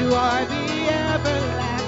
You 0.00 0.14
are 0.14 0.46
the 0.46 0.54
everlasting 0.88 1.79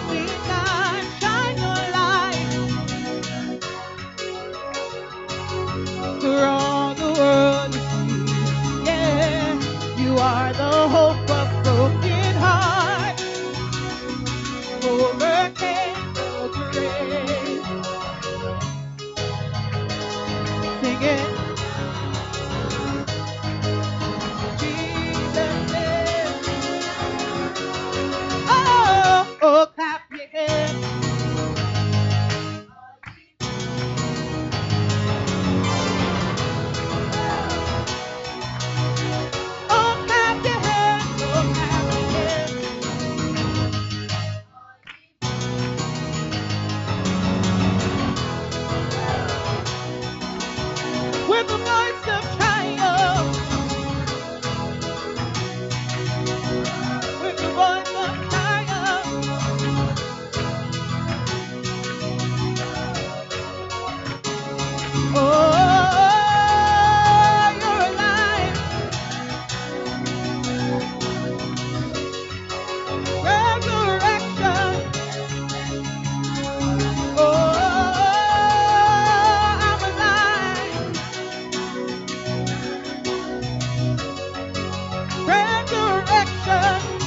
Resurrection. 86.53 87.02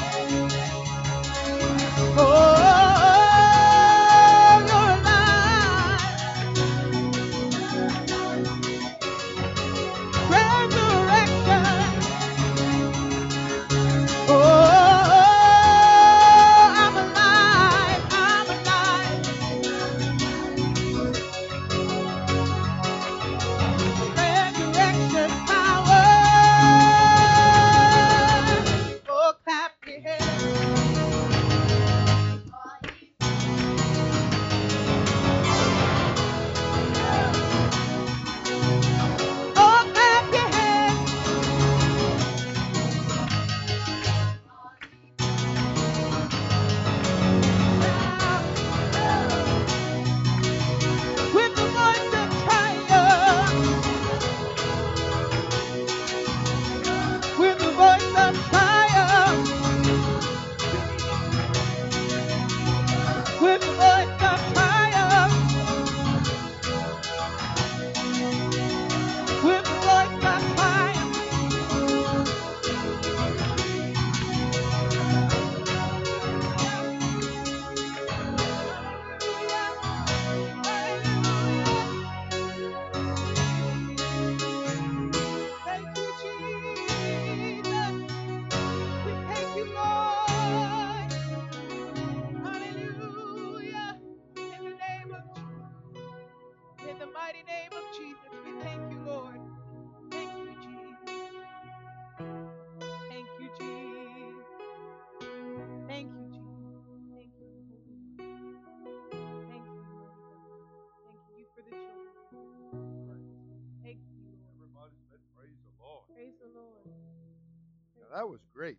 That 118.16 118.30
was 118.30 118.40
great. 118.54 118.78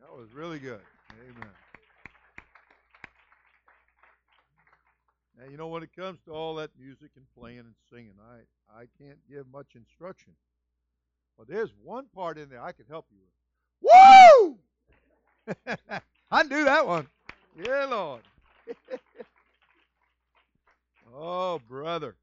That 0.00 0.10
was 0.16 0.28
really 0.34 0.58
good. 0.58 0.80
Amen. 1.20 1.50
Now, 5.38 5.50
you 5.50 5.58
know, 5.58 5.66
when 5.66 5.82
it 5.82 5.90
comes 5.94 6.18
to 6.24 6.32
all 6.32 6.54
that 6.56 6.70
music 6.78 7.10
and 7.16 7.26
playing 7.38 7.58
and 7.58 7.74
singing, 7.92 8.14
I, 8.20 8.80
I 8.80 8.84
can't 8.98 9.18
give 9.28 9.46
much 9.52 9.74
instruction. 9.74 10.32
But 11.38 11.46
there's 11.46 11.70
one 11.82 12.06
part 12.14 12.38
in 12.38 12.48
there 12.48 12.62
I 12.62 12.72
could 12.72 12.86
help 12.88 13.06
you 13.10 13.18
with. 13.20 14.56
Woo! 15.66 15.76
I 16.30 16.42
knew 16.44 16.64
that 16.64 16.86
one. 16.86 17.06
Yeah, 17.62 17.84
Lord. 17.84 18.22
oh, 21.14 21.60
brother. 21.68 22.16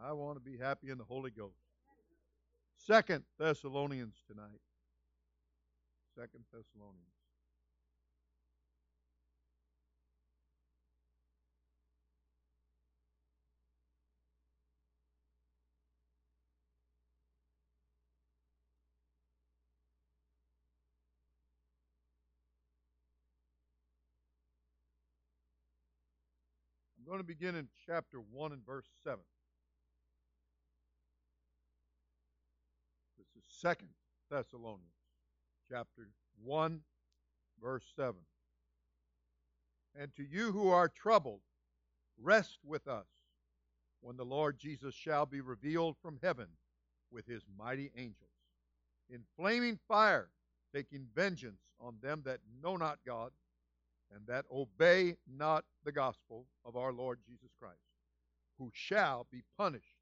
I 0.00 0.12
want 0.12 0.36
to 0.36 0.50
be 0.50 0.58
happy 0.58 0.90
in 0.90 0.98
the 0.98 1.04
Holy 1.04 1.30
Ghost. 1.30 1.63
Second 2.86 3.24
Thessalonians 3.38 4.16
tonight. 4.30 4.60
Second 6.14 6.44
Thessalonians. 6.52 7.08
I'm 26.98 27.06
going 27.06 27.18
to 27.18 27.24
begin 27.24 27.54
in 27.54 27.68
chapter 27.86 28.18
1 28.30 28.52
and 28.52 28.64
verse 28.66 28.84
7. 29.02 29.20
Is 33.36 33.44
Second 33.48 33.88
Thessalonians, 34.30 34.82
chapter 35.68 36.08
1, 36.42 36.80
verse 37.60 37.84
7. 37.96 38.14
And 39.98 40.14
to 40.16 40.22
you 40.22 40.52
who 40.52 40.68
are 40.70 40.88
troubled, 40.88 41.40
rest 42.20 42.58
with 42.64 42.86
us 42.86 43.06
when 44.00 44.16
the 44.16 44.24
Lord 44.24 44.58
Jesus 44.58 44.94
shall 44.94 45.26
be 45.26 45.40
revealed 45.40 45.96
from 46.00 46.18
heaven 46.22 46.46
with 47.10 47.26
his 47.26 47.42
mighty 47.58 47.90
angels, 47.96 48.30
in 49.08 49.22
flaming 49.36 49.78
fire, 49.88 50.28
taking 50.74 51.06
vengeance 51.14 51.60
on 51.80 51.94
them 52.02 52.22
that 52.24 52.40
know 52.62 52.76
not 52.76 52.98
God 53.06 53.32
and 54.14 54.26
that 54.26 54.44
obey 54.52 55.16
not 55.26 55.64
the 55.84 55.92
gospel 55.92 56.46
of 56.64 56.76
our 56.76 56.92
Lord 56.92 57.18
Jesus 57.26 57.50
Christ, 57.58 57.78
who 58.58 58.70
shall 58.72 59.26
be 59.32 59.42
punished 59.56 59.96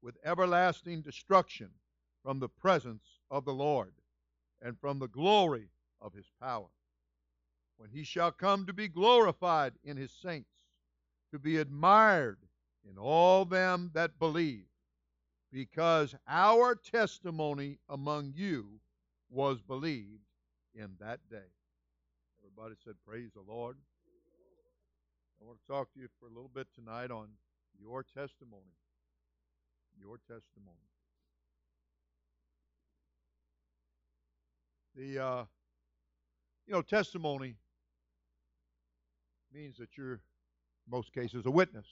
with 0.00 0.16
everlasting 0.24 1.02
destruction 1.02 1.70
from 2.22 2.38
the 2.38 2.48
presence 2.48 3.04
of 3.30 3.44
the 3.44 3.54
Lord 3.54 3.92
and 4.62 4.78
from 4.78 4.98
the 4.98 5.08
glory 5.08 5.68
of 6.00 6.12
his 6.12 6.30
power, 6.40 6.68
when 7.76 7.90
he 7.90 8.02
shall 8.04 8.32
come 8.32 8.66
to 8.66 8.72
be 8.72 8.88
glorified 8.88 9.74
in 9.84 9.96
his 9.96 10.10
saints, 10.10 10.50
to 11.30 11.38
be 11.38 11.58
admired 11.58 12.38
in 12.88 12.98
all 12.98 13.44
them 13.44 13.90
that 13.94 14.18
believe, 14.18 14.64
because 15.52 16.14
our 16.26 16.74
testimony 16.74 17.78
among 17.88 18.32
you 18.34 18.80
was 19.30 19.60
believed 19.60 20.24
in 20.74 20.90
that 21.00 21.20
day. 21.30 21.50
Everybody 22.44 22.74
said, 22.84 22.94
Praise 23.06 23.30
the 23.34 23.52
Lord. 23.52 23.76
I 25.40 25.44
want 25.44 25.58
to 25.60 25.72
talk 25.72 25.92
to 25.94 26.00
you 26.00 26.08
for 26.18 26.26
a 26.26 26.30
little 26.30 26.50
bit 26.52 26.66
tonight 26.74 27.10
on 27.10 27.28
your 27.80 28.02
testimony. 28.02 28.74
Your 30.00 30.18
testimony. 30.18 30.88
The, 34.96 35.18
uh, 35.18 35.44
you 36.66 36.74
know, 36.74 36.82
testimony 36.82 37.56
means 39.52 39.76
that 39.78 39.96
you're, 39.96 40.14
in 40.14 40.20
most 40.90 41.12
cases, 41.12 41.46
a 41.46 41.50
witness. 41.50 41.86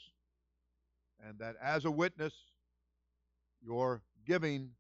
And 1.26 1.38
that 1.38 1.56
as 1.62 1.84
a 1.84 1.90
witness, 1.90 2.34
you're 3.64 4.02
giving 4.26 4.70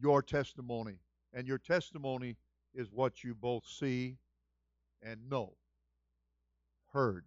your 0.00 0.22
testimony. 0.22 0.98
And 1.34 1.46
your 1.46 1.58
testimony 1.58 2.36
is 2.74 2.88
what 2.92 3.22
you 3.22 3.34
both 3.34 3.66
see 3.66 4.16
and 5.02 5.28
know, 5.28 5.52
heard. 6.92 7.24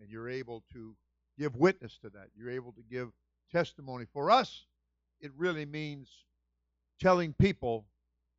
And 0.00 0.10
you're 0.10 0.28
able 0.28 0.62
to 0.72 0.94
give 1.38 1.56
witness 1.56 1.98
to 2.02 2.10
that. 2.10 2.28
You're 2.36 2.50
able 2.50 2.72
to 2.72 2.82
give 2.90 3.10
testimony. 3.50 4.04
For 4.12 4.30
us, 4.30 4.66
it 5.20 5.30
really 5.36 5.64
means 5.64 6.08
telling 7.00 7.32
people 7.32 7.86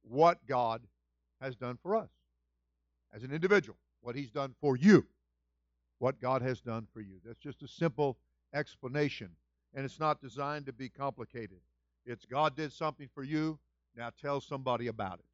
what 0.04 0.46
God 0.46 0.82
has 1.44 1.56
done 1.56 1.78
for 1.82 1.96
us 1.96 2.10
as 3.14 3.24
an 3.24 3.32
individual, 3.32 3.78
what 4.02 4.16
He's 4.16 4.32
done 4.32 4.56
for 4.60 4.76
you, 4.76 5.06
what 6.00 6.20
God 6.20 6.42
has 6.42 6.62
done 6.62 6.88
for 6.94 7.02
you. 7.02 7.20
That's 7.26 7.40
just 7.40 7.62
a 7.62 7.68
simple 7.68 8.18
explanation. 8.54 9.30
And 9.76 9.86
it's 9.86 10.00
not 10.00 10.22
designed 10.22 10.66
to 10.68 10.74
be 10.74 10.90
complicated. 10.90 11.60
It's 12.06 12.26
God 12.26 12.56
did 12.56 12.72
something 12.72 13.10
for 13.14 13.24
you, 13.24 13.60
now 13.96 14.10
tell 14.22 14.42
somebody 14.42 14.88
about 14.88 15.20
it. 15.20 15.26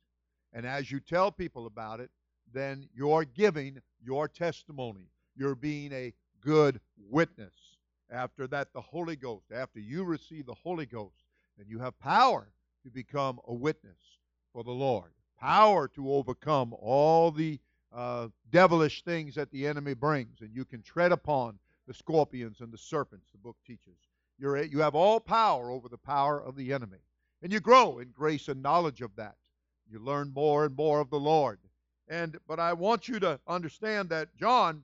And 0.54 0.66
as 0.66 0.92
you 0.92 1.00
tell 1.00 1.32
people 1.32 1.68
about 1.68 2.00
it, 2.00 2.10
then 2.54 2.88
you're 2.94 3.26
giving 3.26 3.80
your 4.04 4.28
testimony. 4.28 5.10
You're 5.36 5.56
being 5.56 5.94
a 5.94 6.14
good 6.42 6.80
witness. 7.10 7.54
After 8.12 8.48
that, 8.48 8.74
the 8.74 8.82
Holy 8.82 9.16
Ghost, 9.16 9.52
after 9.54 9.80
you 9.80 10.04
receive 10.04 10.48
the 10.48 10.56
Holy 10.56 10.86
Ghost, 10.86 11.24
then 11.58 11.68
you 11.70 11.80
have 11.80 12.00
power 12.00 12.48
to 12.84 12.90
become 12.90 13.40
a 13.48 13.54
witness 13.54 13.98
for 14.52 14.64
the 14.64 14.72
Lord. 14.72 15.12
Power 15.40 15.88
to 15.90 16.14
overcome 16.14 16.74
all 16.74 17.32
the 17.32 17.60
uh, 17.94 18.28
devilish 18.52 19.04
things 19.04 19.36
that 19.36 19.52
the 19.52 19.66
enemy 19.66 19.94
brings, 19.94 20.42
and 20.42 20.54
you 20.54 20.66
can 20.66 20.82
tread 20.82 21.12
upon 21.12 21.58
the 21.88 21.94
scorpions 21.94 22.62
and 22.62 22.72
the 22.72 22.78
serpents, 22.78 23.28
the 23.32 23.38
book 23.38 23.58
teaches. 23.66 23.96
You're, 24.38 24.64
you 24.64 24.80
have 24.80 24.96
all 24.96 25.20
power 25.20 25.72
over 25.72 25.90
the 25.90 25.98
power 25.98 26.42
of 26.42 26.56
the 26.56 26.72
enemy. 26.74 27.00
And 27.42 27.52
you 27.52 27.60
grow 27.60 28.00
in 28.00 28.10
grace 28.10 28.48
and 28.48 28.62
knowledge 28.62 29.02
of 29.02 29.16
that. 29.16 29.36
You 29.90 30.00
learn 30.00 30.32
more 30.34 30.66
and 30.66 30.76
more 30.76 31.00
of 31.00 31.10
the 31.10 31.20
Lord. 31.20 31.60
And 32.08 32.38
but 32.48 32.60
I 32.60 32.74
want 32.74 33.08
you 33.08 33.20
to 33.20 33.40
understand 33.48 34.10
that 34.10 34.36
John, 34.36 34.84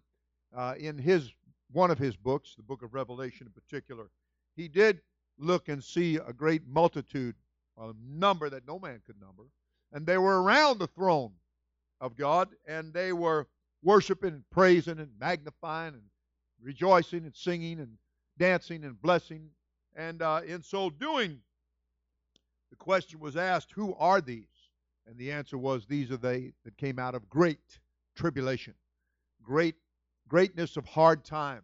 uh, 0.55 0.75
in 0.77 0.97
his 0.97 1.31
one 1.71 1.91
of 1.91 1.97
his 1.97 2.15
books, 2.15 2.55
the 2.55 2.63
book 2.63 2.81
of 2.81 2.93
Revelation 2.93 3.47
in 3.47 3.53
particular, 3.53 4.09
he 4.55 4.67
did 4.67 5.01
look 5.37 5.67
and 5.69 5.83
see 5.83 6.15
a 6.15 6.31
great 6.31 6.67
multitude, 6.67 7.35
a 7.77 7.91
number 8.07 8.49
that 8.49 8.67
no 8.67 8.79
man 8.79 9.01
could 9.05 9.19
number, 9.19 9.43
and 9.91 10.05
they 10.05 10.17
were 10.17 10.41
around 10.41 10.79
the 10.79 10.87
throne 10.87 11.31
of 12.01 12.15
God, 12.15 12.49
and 12.67 12.93
they 12.93 13.13
were 13.13 13.47
worshiping 13.83 14.33
and 14.33 14.49
praising 14.49 14.99
and 14.99 15.11
magnifying 15.19 15.93
and 15.93 16.03
rejoicing 16.61 17.23
and 17.23 17.35
singing 17.35 17.79
and 17.79 17.97
dancing 18.37 18.83
and 18.83 19.01
blessing. 19.01 19.49
And 19.95 20.21
uh, 20.21 20.41
in 20.45 20.61
so 20.61 20.89
doing, 20.89 21.39
the 22.69 22.75
question 22.75 23.19
was 23.19 23.37
asked, 23.37 23.71
Who 23.71 23.95
are 23.95 24.21
these? 24.21 24.47
And 25.07 25.17
the 25.17 25.31
answer 25.31 25.57
was, 25.57 25.85
These 25.85 26.11
are 26.11 26.17
they 26.17 26.53
that 26.63 26.77
came 26.77 26.99
out 26.99 27.15
of 27.15 27.29
great 27.29 27.79
tribulation, 28.15 28.73
great 29.43 29.75
greatness 30.27 30.77
of 30.77 30.85
hard 30.85 31.23
time, 31.23 31.61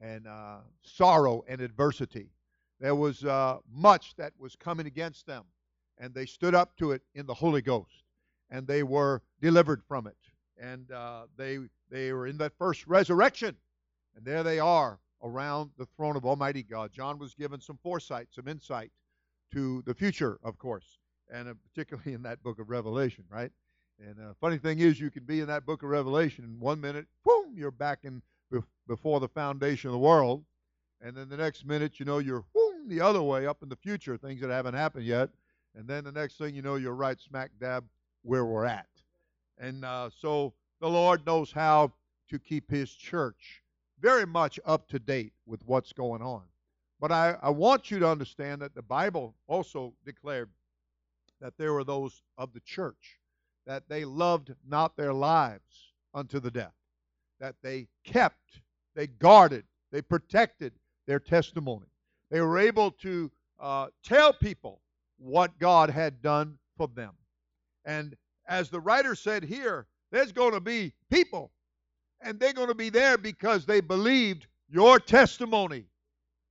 and 0.00 0.26
uh, 0.26 0.58
sorrow 0.82 1.44
and 1.48 1.60
adversity. 1.60 2.30
There 2.80 2.94
was 2.94 3.24
uh, 3.24 3.58
much 3.70 4.14
that 4.16 4.32
was 4.38 4.54
coming 4.54 4.86
against 4.86 5.26
them, 5.26 5.44
and 5.98 6.14
they 6.14 6.26
stood 6.26 6.54
up 6.54 6.76
to 6.76 6.92
it 6.92 7.02
in 7.14 7.26
the 7.26 7.34
Holy 7.34 7.62
Ghost, 7.62 8.04
and 8.50 8.66
they 8.66 8.82
were 8.82 9.22
delivered 9.40 9.82
from 9.86 10.06
it. 10.06 10.16
And 10.60 10.90
uh, 10.90 11.22
they 11.36 11.58
they 11.90 12.12
were 12.12 12.26
in 12.26 12.38
that 12.38 12.52
first 12.58 12.86
resurrection, 12.86 13.56
and 14.16 14.24
there 14.24 14.42
they 14.42 14.58
are 14.58 14.98
around 15.22 15.70
the 15.78 15.86
throne 15.96 16.16
of 16.16 16.24
Almighty 16.24 16.62
God. 16.62 16.92
John 16.92 17.18
was 17.18 17.34
given 17.34 17.60
some 17.60 17.78
foresight, 17.82 18.28
some 18.30 18.48
insight 18.48 18.90
to 19.52 19.82
the 19.86 19.94
future, 19.94 20.38
of 20.42 20.58
course, 20.58 20.98
and 21.32 21.48
uh, 21.48 21.54
particularly 21.68 22.12
in 22.14 22.22
that 22.22 22.42
book 22.42 22.58
of 22.58 22.70
Revelation, 22.70 23.24
right? 23.30 23.50
And 24.00 24.16
uh, 24.20 24.34
funny 24.40 24.58
thing 24.58 24.78
is, 24.78 25.00
you 25.00 25.10
can 25.10 25.24
be 25.24 25.40
in 25.40 25.48
that 25.48 25.66
book 25.66 25.82
of 25.82 25.88
Revelation, 25.88 26.44
and 26.44 26.60
one 26.60 26.80
minute, 26.80 27.06
boom, 27.24 27.54
you're 27.56 27.72
back 27.72 28.00
in 28.04 28.22
before 28.86 29.20
the 29.20 29.28
foundation 29.28 29.88
of 29.88 29.92
the 29.92 29.98
world, 29.98 30.44
and 31.02 31.16
then 31.16 31.28
the 31.28 31.36
next 31.36 31.66
minute, 31.66 32.00
you 32.00 32.06
know, 32.06 32.18
you're 32.18 32.44
boom, 32.54 32.88
the 32.88 33.00
other 33.00 33.22
way 33.22 33.46
up 33.46 33.62
in 33.62 33.68
the 33.68 33.76
future, 33.76 34.16
things 34.16 34.40
that 34.40 34.50
haven't 34.50 34.74
happened 34.74 35.04
yet, 35.04 35.28
and 35.78 35.86
then 35.86 36.02
the 36.02 36.12
next 36.12 36.38
thing 36.38 36.56
you 36.56 36.62
know, 36.62 36.74
you're 36.74 36.92
right 36.92 37.20
smack 37.20 37.52
dab 37.60 37.84
where 38.22 38.44
we're 38.44 38.64
at. 38.64 38.88
And 39.58 39.84
uh, 39.84 40.10
so 40.20 40.52
the 40.80 40.88
Lord 40.88 41.24
knows 41.24 41.52
how 41.52 41.92
to 42.30 42.38
keep 42.40 42.68
His 42.68 42.92
church 42.92 43.62
very 44.00 44.26
much 44.26 44.58
up 44.66 44.88
to 44.88 44.98
date 44.98 45.32
with 45.46 45.60
what's 45.66 45.92
going 45.92 46.20
on. 46.20 46.42
But 47.00 47.12
I, 47.12 47.36
I 47.40 47.50
want 47.50 47.92
you 47.92 48.00
to 48.00 48.08
understand 48.08 48.60
that 48.60 48.74
the 48.74 48.82
Bible 48.82 49.36
also 49.46 49.94
declared 50.04 50.50
that 51.40 51.54
there 51.58 51.72
were 51.72 51.84
those 51.84 52.22
of 52.36 52.52
the 52.52 52.60
church 52.60 53.20
that 53.64 53.84
they 53.88 54.04
loved 54.04 54.52
not 54.66 54.96
their 54.96 55.12
lives 55.12 55.92
unto 56.12 56.40
the 56.40 56.50
death, 56.50 56.74
that 57.38 57.54
they 57.62 57.86
kept, 58.02 58.60
they 58.96 59.06
guarded, 59.06 59.62
they 59.92 60.02
protected 60.02 60.72
their 61.06 61.20
testimony. 61.20 61.86
They 62.32 62.40
were 62.40 62.58
able 62.58 62.90
to 63.02 63.30
uh, 63.60 63.88
tell 64.02 64.32
people 64.32 64.80
what 65.18 65.58
God 65.58 65.90
had 65.90 66.22
done 66.22 66.58
for 66.76 66.88
them. 66.88 67.12
And 67.84 68.16
as 68.46 68.70
the 68.70 68.80
writer 68.80 69.14
said 69.14 69.44
here, 69.44 69.86
there's 70.10 70.32
going 70.32 70.52
to 70.52 70.60
be 70.60 70.92
people, 71.10 71.50
and 72.20 72.40
they're 72.40 72.52
going 72.52 72.68
to 72.68 72.74
be 72.74 72.88
there 72.90 73.18
because 73.18 73.66
they 73.66 73.80
believed 73.80 74.46
your 74.70 74.98
testimony. 74.98 75.84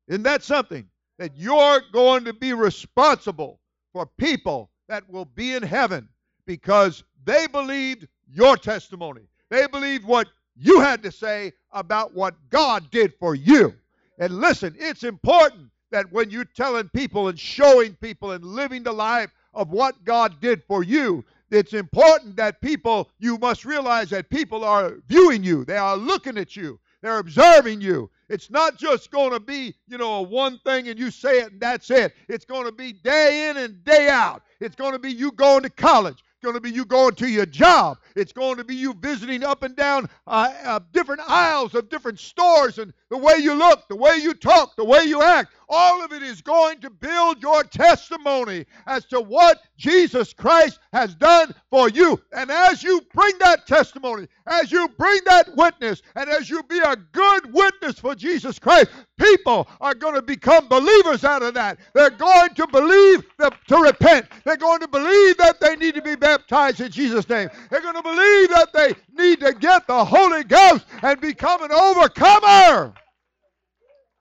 Isn't 0.08 0.24
that 0.24 0.44
something? 0.44 0.88
That 1.18 1.36
you're 1.36 1.82
going 1.92 2.26
to 2.26 2.34
be 2.34 2.54
responsible 2.54 3.60
for 3.94 4.06
people 4.06 4.70
that 4.88 5.10
will 5.10 5.26
be 5.26 5.54
in 5.54 5.64
heaven 5.64 6.08
because 6.46 7.04
they 7.26 7.48
believed 7.48 8.08
your 8.32 8.58
testimony. 8.58 9.24
They 9.50 9.68
believed 9.68 10.06
what 10.06 10.28
you 10.56 10.80
had 10.80 11.04
to 11.04 11.12
say 11.12 11.54
about 11.72 12.14
what 12.14 12.36
God 12.50 12.90
did 12.92 13.14
for 13.20 13.36
you. 13.36 13.74
And 14.20 14.40
listen, 14.40 14.76
it's 14.78 15.04
important 15.04 15.70
that 15.92 16.12
when 16.12 16.30
you're 16.30 16.46
telling 16.46 16.90
people 16.90 17.28
and 17.28 17.40
showing 17.40 17.96
people 17.96 18.32
and 18.32 18.44
living 18.44 18.84
the 18.84 18.92
life 18.92 19.32
of 19.54 19.72
what 19.72 20.04
God 20.04 20.40
did 20.42 20.64
for 20.64 20.84
you, 20.84 21.24
it's 21.50 21.74
important 21.74 22.36
that 22.36 22.62
people, 22.62 23.10
you 23.20 23.38
must 23.38 23.66
realize 23.66 24.10
that 24.10 24.30
people 24.30 24.64
are 24.64 24.96
viewing 25.08 25.44
you, 25.44 25.64
they 25.64 25.78
are 25.78 25.96
looking 25.96 26.38
at 26.38 26.56
you, 26.56 26.80
they're 27.02 27.20
observing 27.20 27.82
you. 27.82 28.10
It's 28.30 28.52
not 28.52 28.78
just 28.78 29.10
going 29.12 29.32
to 29.32 29.40
be, 29.40 29.74
you 29.88 29.98
know, 29.98 30.16
a 30.16 30.22
one 30.22 30.60
thing 30.60 30.90
and 30.90 31.00
you 31.00 31.12
say 31.12 31.40
it 31.40 31.54
and 31.54 31.62
that's 31.62 31.90
it. 31.90 32.14
It's 32.28 32.44
going 32.44 32.66
to 32.66 32.74
be 32.74 32.92
day 32.92 33.50
in 33.50 33.58
and 33.58 33.82
day 33.86 34.10
out. 34.10 34.44
It's 34.60 34.76
going 34.76 34.92
to 34.92 35.00
be 35.00 35.12
you 35.12 35.32
going 35.32 35.64
to 35.64 35.70
college 35.70 36.18
It's 36.34 36.44
going 36.44 36.56
to 36.56 36.60
be 36.62 36.72
you 36.72 36.84
going 36.84 37.16
to 37.16 37.28
your 37.28 37.46
job. 37.46 38.00
It's 38.16 38.34
going 38.34 38.58
to 38.58 38.66
be 38.66 38.76
you 38.76 38.94
visiting 38.94 39.44
up 39.44 39.64
and 39.64 39.76
down 39.78 40.10
uh, 40.26 40.54
uh, 40.66 40.80
different 40.92 41.22
aisles 41.28 41.74
of 41.76 41.88
different 41.90 42.20
stores 42.20 42.80
and 42.80 42.94
the 43.10 43.18
way 43.18 43.36
you 43.38 43.54
look, 43.54 43.88
the 43.88 43.96
way 43.96 44.18
you 44.18 44.34
talk, 44.34 44.76
the 44.76 44.84
way 44.84 45.04
you 45.04 45.22
act. 45.22 45.54
All 45.70 46.04
of 46.04 46.14
it 46.14 46.24
is 46.24 46.42
going 46.42 46.80
to 46.80 46.90
build 46.90 47.42
your 47.42 47.64
testimony 47.64 48.66
as 48.86 49.04
to 49.06 49.20
what 49.20 49.60
Jesus 49.78 50.34
Christ 50.34 50.80
has 50.94 51.14
done 51.14 51.54
for 51.70 51.90
you. 51.90 52.22
And 52.32 52.50
as 52.50 52.84
you 52.84 53.02
bring 53.14 53.34
that 53.40 53.68
testimony, 53.68 54.28
as 54.46 54.72
you 54.72 54.88
bring 54.98 55.20
that 55.26 55.54
witness, 55.58 56.02
and 56.16 56.30
as 56.30 56.50
you 56.50 56.64
be 56.64 56.80
a 56.80 56.96
good 56.96 57.54
witness 57.54 58.00
for 58.00 58.16
Jesus 58.16 58.60
Christ, 58.60 58.92
people 59.20 59.68
are 59.82 59.94
going 59.94 60.16
to 60.16 60.22
become 60.22 60.70
believers 60.70 61.26
out 61.26 61.44
of 61.44 61.54
that. 61.56 61.80
They're 61.94 62.12
going 62.12 62.54
to 62.56 62.68
believe 62.68 63.26
that, 63.40 63.54
to 63.68 63.78
repent. 63.78 64.28
They're 64.46 64.56
going 64.56 64.80
to 64.80 64.88
believe 64.88 65.38
that 65.38 65.60
they 65.60 65.76
need 65.76 65.96
to 65.96 66.02
be 66.02 66.16
baptized 66.16 66.80
in 66.80 66.92
Jesus' 66.92 67.28
name. 67.28 67.50
They're 67.70 67.82
going 67.82 67.96
to 67.96 68.04
believe 68.04 68.50
that 68.50 68.70
they 68.74 68.94
need 69.12 69.42
to 69.42 69.52
get 69.52 69.86
the 69.86 70.06
Holy 70.06 70.46
Ghost 70.46 70.86
and 71.02 71.20
become 71.20 71.62
an 71.64 71.74
overcomer. 71.74 72.94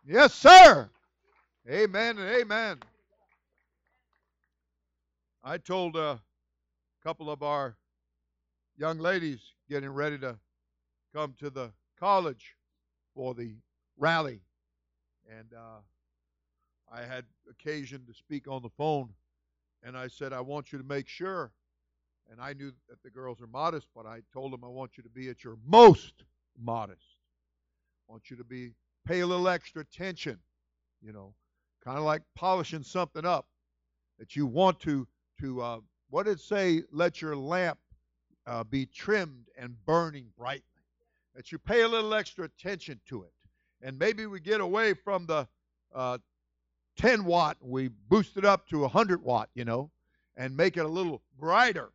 Yes, 0.05 0.35
sir. 0.35 0.91
Amen 1.69 2.17
and 2.19 2.29
amen. 2.29 2.79
I 5.43 5.59
told 5.59 5.97
a 5.97 6.21
couple 7.03 7.29
of 7.29 7.43
our 7.43 7.77
young 8.77 8.99
ladies 8.99 9.41
getting 9.69 9.91
ready 9.91 10.17
to 10.19 10.39
come 11.13 11.35
to 11.41 11.51
the 11.51 11.73
college 11.99 12.55
for 13.17 13.35
the 13.35 13.57
rally, 13.99 14.43
and 15.29 15.49
uh, 15.55 15.81
I 16.93 17.01
had 17.01 17.25
occasion 17.51 18.05
to 18.07 18.15
speak 18.15 18.47
on 18.47 18.63
the 18.63 18.71
phone, 18.71 19.09
and 19.83 19.99
I 19.99 20.07
said, 20.07 20.33
I 20.33 20.43
want 20.43 20.71
you 20.71 20.79
to 20.79 20.85
make 20.85 21.09
sure. 21.09 21.51
And 22.31 22.41
I 22.41 22.53
knew 22.53 22.71
that 22.89 23.03
the 23.03 23.11
girls 23.11 23.41
are 23.41 23.49
modest, 23.49 23.89
but 23.93 24.07
I 24.07 24.21
told 24.33 24.53
them 24.53 24.63
I 24.63 24.69
want 24.69 24.97
you 24.97 25.03
to 25.03 25.09
be 25.09 25.31
at 25.31 25.43
your 25.43 25.59
most 25.67 26.23
modest. 26.57 27.17
I 28.09 28.13
want 28.13 28.31
you 28.31 28.37
to 28.37 28.45
be 28.45 28.71
pay 29.05 29.21
a 29.21 29.27
little 29.27 29.49
extra 29.49 29.83
attention, 29.83 30.39
you 31.03 31.13
know, 31.13 31.35
kind 31.87 31.99
of 31.99 32.05
like 32.05 32.23
polishing 32.35 32.83
something 32.83 33.25
up. 33.25 33.47
That 34.19 34.35
you 34.35 34.47
want 34.47 34.81
to 34.81 35.07
to 35.41 35.63
uh, 35.63 35.81
what 36.11 36.25
did 36.25 36.33
it 36.33 36.41
say? 36.41 36.83
Let 36.91 37.23
your 37.23 37.37
lamp 37.37 37.79
uh, 38.47 38.65
be 38.65 38.87
trimmed 38.87 39.47
and 39.59 39.77
burning 39.87 40.27
brightly. 40.37 40.63
That 41.35 41.53
you 41.53 41.59
pay 41.59 41.83
a 41.83 41.89
little 41.89 42.15
extra 42.15 42.45
attention 42.45 43.01
to 43.09 43.23
it, 43.23 43.33
and 43.83 43.99
maybe 43.99 44.27
we 44.27 44.41
get 44.41 44.61
away 44.61 44.95
from 44.95 45.27
the 45.27 45.47
uh, 45.95 46.19
10 46.97 47.25
watt, 47.25 47.57
we 47.61 47.89
boost 48.09 48.37
it 48.37 48.45
up 48.45 48.67
to 48.69 48.81
100 48.81 49.23
watt, 49.23 49.51
you 49.55 49.65
know, 49.65 49.91
and 50.37 50.57
make 50.57 50.77
it 50.77 50.85
a 50.85 50.89
little 50.89 51.23
brighter. 51.39 51.91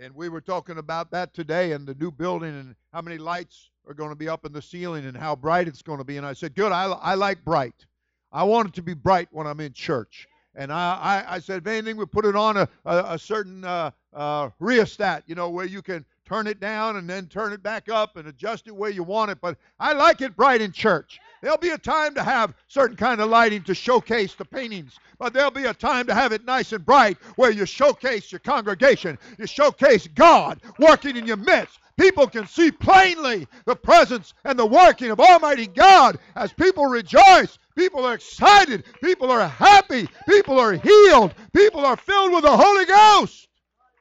And 0.00 0.14
we 0.14 0.28
were 0.28 0.40
talking 0.40 0.78
about 0.78 1.10
that 1.10 1.34
today 1.34 1.72
in 1.72 1.84
the 1.84 1.94
new 1.94 2.10
building 2.10 2.50
and 2.50 2.74
how 2.92 3.02
many 3.02 3.18
lights 3.18 3.70
are 3.86 3.94
going 3.94 4.10
to 4.10 4.16
be 4.16 4.28
up 4.28 4.44
in 4.46 4.52
the 4.52 4.62
ceiling 4.62 5.04
and 5.06 5.16
how 5.16 5.34
bright 5.34 5.68
it's 5.68 5.82
going 5.82 5.98
to 5.98 6.04
be. 6.04 6.16
And 6.16 6.26
I 6.26 6.32
said, 6.32 6.54
Good, 6.54 6.72
I, 6.72 6.84
I 6.84 7.14
like 7.14 7.44
bright. 7.44 7.84
I 8.32 8.44
want 8.44 8.68
it 8.68 8.74
to 8.74 8.82
be 8.82 8.94
bright 8.94 9.28
when 9.30 9.46
I'm 9.46 9.60
in 9.60 9.72
church. 9.72 10.28
And 10.54 10.72
I, 10.72 11.24
I, 11.28 11.34
I 11.36 11.38
said, 11.38 11.58
if 11.58 11.66
anything, 11.66 11.96
we 11.96 12.06
put 12.06 12.24
it 12.24 12.34
on 12.34 12.56
a, 12.56 12.68
a, 12.84 13.14
a 13.14 13.18
certain 13.18 13.64
uh, 13.64 13.90
uh, 14.12 14.50
rheostat, 14.58 15.22
you 15.26 15.34
know, 15.34 15.50
where 15.50 15.66
you 15.66 15.82
can 15.82 16.04
turn 16.26 16.46
it 16.46 16.60
down 16.60 16.96
and 16.96 17.08
then 17.08 17.26
turn 17.26 17.52
it 17.52 17.62
back 17.62 17.88
up 17.88 18.16
and 18.16 18.28
adjust 18.28 18.66
it 18.66 18.74
where 18.74 18.90
you 18.90 19.02
want 19.02 19.30
it. 19.30 19.38
But 19.40 19.56
I 19.80 19.92
like 19.92 20.20
it 20.20 20.36
bright 20.36 20.60
in 20.60 20.72
church. 20.72 21.20
There'll 21.40 21.56
be 21.56 21.70
a 21.70 21.78
time 21.78 22.14
to 22.16 22.22
have 22.22 22.54
certain 22.66 22.96
kind 22.96 23.20
of 23.20 23.30
lighting 23.30 23.62
to 23.62 23.74
showcase 23.74 24.34
the 24.34 24.44
paintings, 24.44 24.98
but 25.18 25.32
there'll 25.32 25.50
be 25.50 25.66
a 25.66 25.74
time 25.74 26.06
to 26.08 26.14
have 26.14 26.32
it 26.32 26.44
nice 26.44 26.72
and 26.72 26.84
bright 26.84 27.16
where 27.36 27.50
you 27.50 27.64
showcase 27.64 28.32
your 28.32 28.40
congregation. 28.40 29.18
You 29.38 29.46
showcase 29.46 30.08
God 30.08 30.60
working 30.78 31.16
in 31.16 31.26
your 31.26 31.36
midst. 31.36 31.78
People 31.98 32.28
can 32.28 32.46
see 32.46 32.70
plainly 32.70 33.46
the 33.64 33.74
presence 33.74 34.34
and 34.44 34.58
the 34.58 34.66
working 34.66 35.10
of 35.10 35.18
Almighty 35.18 35.66
God 35.66 36.18
as 36.36 36.52
people 36.52 36.86
rejoice. 36.86 37.58
People 37.78 38.04
are 38.04 38.14
excited. 38.14 38.82
People 39.00 39.30
are 39.30 39.46
happy. 39.46 40.08
People 40.28 40.58
are 40.58 40.72
healed. 40.72 41.32
People 41.54 41.86
are 41.86 41.96
filled 41.96 42.32
with 42.32 42.42
the 42.42 42.56
Holy 42.56 42.84
Ghost. 42.84 43.46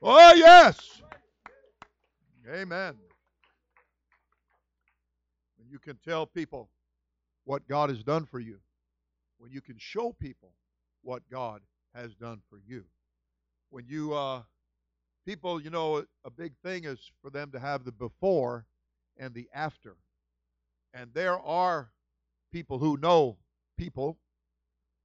Oh, 0.01 0.33
yes. 0.33 1.03
Amen. 2.51 2.95
And 5.59 5.69
you 5.69 5.77
can 5.77 5.95
tell 6.03 6.25
people 6.25 6.69
what 7.45 7.67
God 7.67 7.91
has 7.91 8.01
done 8.03 8.25
for 8.25 8.39
you, 8.39 8.57
when 9.37 9.51
you 9.51 9.61
can 9.61 9.75
show 9.77 10.11
people 10.19 10.53
what 11.03 11.21
God 11.31 11.61
has 11.93 12.15
done 12.15 12.41
for 12.49 12.59
you. 12.67 12.83
When 13.69 13.85
you, 13.87 14.15
uh, 14.15 14.41
people, 15.23 15.61
you 15.61 15.69
know, 15.69 16.03
a 16.25 16.31
big 16.31 16.53
thing 16.63 16.85
is 16.85 16.99
for 17.21 17.29
them 17.29 17.51
to 17.51 17.59
have 17.59 17.85
the 17.85 17.91
before 17.91 18.65
and 19.17 19.35
the 19.35 19.47
after. 19.53 19.97
And 20.95 21.11
there 21.13 21.39
are 21.39 21.91
people 22.51 22.79
who 22.79 22.97
know 22.97 23.37
people, 23.77 24.17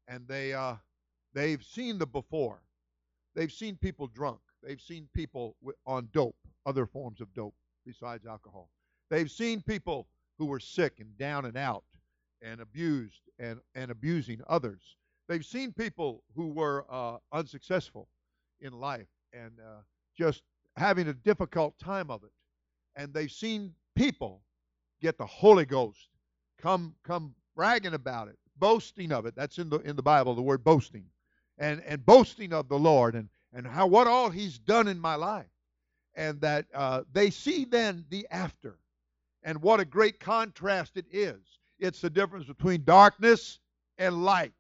and 0.09 0.27
they, 0.27 0.53
uh, 0.53 0.77
they've 1.35 1.63
seen 1.63 1.99
the 1.99 2.07
before. 2.07 2.63
They've 3.35 3.53
seen 3.53 3.77
people 3.77 4.07
drunk. 4.09 4.41
They've 4.63 4.81
seen 4.81 5.09
people 5.15 5.57
on 5.87 6.09
dope, 6.13 6.37
other 6.67 6.87
forms 6.87 7.21
of 7.21 7.33
dope 7.35 7.55
besides 7.85 8.27
alcohol. 8.27 8.71
They've 9.11 9.31
seen 9.31 9.63
people 9.63 10.09
who 10.39 10.47
were 10.47 10.61
sick 10.61 11.01
and 11.01 11.17
down 11.19 11.45
and 11.45 11.57
out 11.57 11.85
and 12.43 12.61
abused 12.61 13.21
and, 13.39 13.61
and 13.75 13.91
abusing 13.91 14.41
others. 14.49 14.97
They've 15.29 15.45
seen 15.45 15.73
people 15.73 16.23
who 16.35 16.49
were 16.49 16.85
uh, 16.91 17.19
unsuccessful 17.33 18.09
in 18.61 18.73
life 18.73 19.09
and 19.33 19.53
uh, 19.61 19.81
just 20.17 20.43
having 20.77 21.09
a 21.09 21.15
difficult 21.15 21.79
time 21.79 22.11
of 22.11 22.23
it. 22.25 22.33
And 22.97 23.13
they've 23.13 23.31
seen 23.31 23.75
people 23.97 24.43
get 25.01 25.19
the 25.19 25.27
Holy 25.27 25.65
Ghost, 25.65 26.09
come 26.61 26.95
come 27.05 27.35
bragging 27.57 27.95
about 27.95 28.29
it, 28.29 28.39
boasting 28.57 29.13
of 29.13 29.27
it. 29.27 29.35
That's 29.35 29.59
in 29.59 29.69
the 29.69 29.79
in 29.81 29.97
the 29.97 30.03
Bible, 30.03 30.35
the 30.35 30.43
word 30.43 30.65
boasting, 30.65 31.05
and 31.59 31.83
and 31.87 32.05
boasting 32.05 32.53
of 32.53 32.69
the 32.69 32.79
Lord 32.79 33.15
and 33.15 33.29
and 33.53 33.67
how 33.67 33.87
what 33.87 34.07
all 34.07 34.31
He's 34.31 34.59
done 34.59 34.89
in 34.89 34.99
my 34.99 35.15
life, 35.15 35.47
and 36.15 36.41
that 36.41 36.67
uh, 36.75 37.03
they 37.13 37.31
see 37.31 37.65
then 37.65 38.05
the 38.11 38.27
after, 38.31 38.79
and 39.43 39.61
what 39.63 39.81
a 39.81 39.85
great 39.85 40.21
contrast 40.21 40.97
it 40.97 41.07
is 41.11 41.41
it's 41.83 42.01
the 42.01 42.11
difference 42.11 42.47
between 42.47 42.85
darkness 42.85 43.59
and 43.99 44.25
light. 44.25 44.53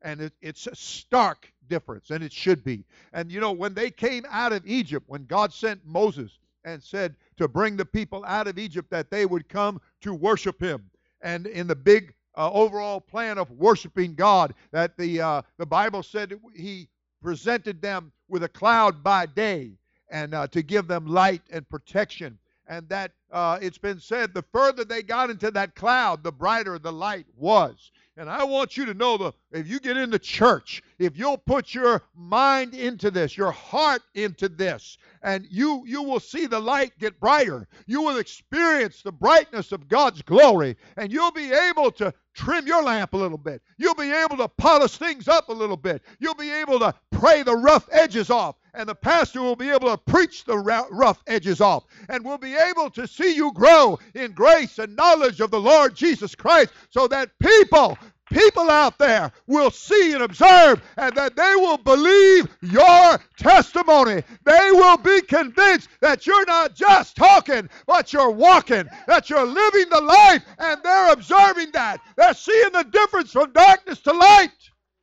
And 0.00 0.20
it, 0.20 0.32
it's 0.40 0.66
a 0.66 0.74
stark 0.74 1.52
difference, 1.68 2.10
and 2.10 2.24
it 2.24 2.32
should 2.32 2.64
be. 2.64 2.84
And 3.12 3.30
you 3.30 3.40
know, 3.40 3.52
when 3.52 3.74
they 3.74 3.90
came 3.90 4.24
out 4.28 4.52
of 4.52 4.66
Egypt, 4.66 5.04
when 5.06 5.26
God 5.26 5.52
sent 5.52 5.84
Moses 5.86 6.38
and 6.64 6.82
said 6.82 7.14
to 7.36 7.46
bring 7.46 7.76
the 7.76 7.84
people 7.84 8.24
out 8.24 8.48
of 8.48 8.58
Egypt, 8.58 8.90
that 8.90 9.10
they 9.10 9.26
would 9.26 9.48
come 9.48 9.80
to 10.00 10.14
worship 10.14 10.60
Him. 10.60 10.90
And 11.20 11.46
in 11.46 11.66
the 11.66 11.76
big 11.76 12.14
uh, 12.36 12.50
overall 12.52 13.00
plan 13.00 13.38
of 13.38 13.50
worshiping 13.50 14.14
God, 14.14 14.54
that 14.70 14.96
the 14.96 15.20
uh, 15.20 15.42
the 15.58 15.66
Bible 15.66 16.02
said 16.02 16.38
He 16.54 16.88
presented 17.20 17.80
them 17.80 18.12
with 18.28 18.42
a 18.42 18.48
cloud 18.48 19.02
by 19.02 19.26
day 19.26 19.72
and 20.10 20.34
uh, 20.34 20.46
to 20.48 20.62
give 20.62 20.88
them 20.88 21.06
light 21.06 21.42
and 21.50 21.68
protection 21.68 22.38
and 22.66 22.88
that 22.88 23.12
uh, 23.30 23.58
it's 23.60 23.78
been 23.78 23.98
said 23.98 24.32
the 24.32 24.44
further 24.52 24.84
they 24.84 25.02
got 25.02 25.30
into 25.30 25.50
that 25.50 25.74
cloud, 25.74 26.22
the 26.22 26.32
brighter 26.32 26.78
the 26.78 26.92
light 26.92 27.26
was. 27.36 27.90
And 28.16 28.30
I 28.30 28.44
want 28.44 28.76
you 28.76 28.86
to 28.86 28.94
know 28.94 29.16
that 29.18 29.34
if 29.52 29.68
you 29.68 29.80
get 29.80 29.96
into 29.96 30.18
church, 30.18 30.82
if 30.98 31.16
you'll 31.16 31.38
put 31.38 31.74
your 31.74 32.02
mind 32.14 32.74
into 32.74 33.10
this, 33.10 33.36
your 33.36 33.52
heart 33.52 34.02
into 34.14 34.48
this, 34.48 34.98
and 35.22 35.46
you 35.50 35.84
you 35.86 36.02
will 36.02 36.20
see 36.20 36.46
the 36.46 36.60
light 36.60 36.92
get 36.98 37.20
brighter. 37.20 37.68
You 37.86 38.02
will 38.02 38.18
experience 38.18 39.02
the 39.02 39.12
brightness 39.12 39.72
of 39.72 39.88
God's 39.88 40.22
glory, 40.22 40.76
and 40.96 41.12
you'll 41.12 41.32
be 41.32 41.52
able 41.52 41.90
to 41.92 42.12
trim 42.34 42.66
your 42.66 42.82
lamp 42.82 43.12
a 43.12 43.16
little 43.16 43.38
bit. 43.38 43.62
You'll 43.76 43.94
be 43.94 44.10
able 44.10 44.36
to 44.38 44.48
polish 44.48 44.96
things 44.96 45.28
up 45.28 45.48
a 45.48 45.52
little 45.52 45.76
bit. 45.76 46.02
You'll 46.18 46.34
be 46.34 46.50
able 46.50 46.78
to 46.78 46.94
pray 47.10 47.42
the 47.42 47.56
rough 47.56 47.88
edges 47.92 48.30
off 48.30 48.56
and 48.74 48.88
the 48.88 48.94
pastor 48.94 49.42
will 49.42 49.56
be 49.56 49.68
able 49.68 49.90
to 49.90 49.98
preach 49.98 50.44
the 50.44 50.58
rough 50.58 51.22
edges 51.26 51.60
off 51.60 51.84
and 52.08 52.24
we'll 52.24 52.38
be 52.38 52.54
able 52.54 52.90
to 52.90 53.06
see 53.06 53.34
you 53.34 53.52
grow 53.52 53.98
in 54.14 54.32
grace 54.32 54.78
and 54.78 54.96
knowledge 54.96 55.40
of 55.40 55.50
the 55.50 55.60
Lord 55.60 55.94
Jesus 55.94 56.34
Christ 56.34 56.70
so 56.90 57.06
that 57.08 57.30
people 57.38 57.98
people 58.32 58.70
out 58.70 58.98
there 58.98 59.30
will 59.46 59.70
see 59.70 60.12
and 60.12 60.22
observe 60.22 60.82
and 60.96 61.14
that 61.14 61.36
they 61.36 61.54
will 61.56 61.78
believe 61.78 62.48
your 62.62 63.18
testimony. 63.36 64.22
They 64.44 64.70
will 64.72 64.96
be 64.96 65.20
convinced 65.22 65.88
that 66.00 66.26
you're 66.26 66.46
not 66.46 66.74
just 66.74 67.16
talking, 67.16 67.68
but 67.86 68.12
you're 68.12 68.30
walking, 68.30 68.88
that 69.06 69.30
you're 69.30 69.46
living 69.46 69.88
the 69.90 70.00
life, 70.00 70.44
and 70.58 70.80
they're 70.82 71.12
observing 71.12 71.70
that. 71.72 72.00
They're 72.16 72.34
seeing 72.34 72.72
the 72.72 72.84
difference 72.84 73.32
from 73.32 73.52
darkness 73.52 74.00
to 74.00 74.12
light. 74.12 74.50